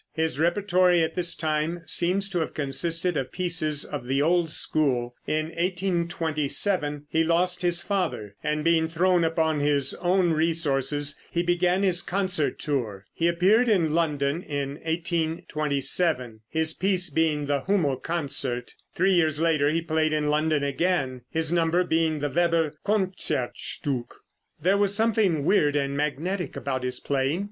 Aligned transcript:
His 0.15 0.39
repertory 0.39 1.03
at 1.03 1.13
this 1.13 1.35
time 1.35 1.83
seems 1.85 2.27
to 2.29 2.39
have 2.39 2.55
consisted 2.55 3.15
of 3.15 3.31
pieces 3.31 3.85
of 3.85 4.07
the 4.07 4.19
old 4.19 4.49
school. 4.49 5.13
In 5.27 5.49
1827 5.49 7.05
he 7.07 7.23
lost 7.23 7.61
his 7.61 7.83
father, 7.83 8.33
and 8.43 8.63
being 8.63 8.87
thrown 8.87 9.23
upon 9.23 9.59
his 9.59 9.93
own 10.01 10.31
resources, 10.33 11.19
he 11.29 11.43
began 11.43 11.83
his 11.83 12.01
concert 12.01 12.57
tour. 12.57 13.05
He 13.13 13.27
appeared 13.27 13.69
in 13.69 13.93
London 13.93 14.41
in 14.41 14.79
1827, 14.81 16.39
his 16.49 16.73
piece 16.73 17.11
being 17.11 17.45
the 17.45 17.61
Hummel 17.61 17.97
concerto. 17.97 18.71
Three 18.95 19.13
years 19.13 19.39
later 19.39 19.69
he 19.69 19.83
played 19.83 20.13
in 20.13 20.25
London 20.29 20.63
again, 20.63 21.21
his 21.29 21.51
number 21.51 21.83
being 21.83 22.17
the 22.17 22.29
Weber 22.31 22.73
Concertstück. 22.83 24.07
There 24.59 24.77
was 24.79 24.95
something 24.95 25.45
weird 25.45 25.75
and 25.75 25.95
magnetic 25.95 26.55
about 26.55 26.81
his 26.83 26.99
playing. 26.99 27.39